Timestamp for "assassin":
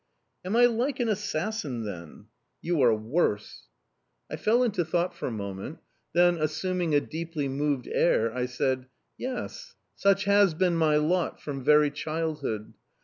1.09-1.85